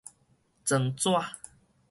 [0.65, 1.11] 狀紙